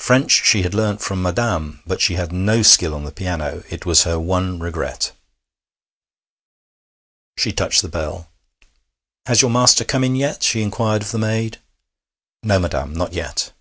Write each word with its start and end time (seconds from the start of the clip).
French 0.00 0.44
she 0.44 0.62
had 0.62 0.74
learned 0.74 1.00
from 1.00 1.22
'Madame,' 1.22 1.84
but 1.86 2.00
she 2.00 2.14
had 2.14 2.32
no 2.32 2.62
skill 2.64 2.92
on 2.96 3.04
the 3.04 3.12
piano; 3.12 3.62
it 3.70 3.86
was 3.86 4.02
her 4.02 4.18
one 4.18 4.58
regret. 4.58 5.12
She 7.36 7.52
touched 7.52 7.82
the 7.82 7.88
bell. 7.88 8.28
'Has 9.26 9.40
your 9.40 9.52
master 9.52 9.84
come 9.84 10.02
in 10.02 10.16
yet?' 10.16 10.42
she 10.42 10.62
inquired 10.62 11.02
of 11.02 11.12
the 11.12 11.18
maid. 11.18 11.58
'No, 12.42 12.58
madam, 12.58 12.92
not 12.92 13.12
yet.' 13.12 13.52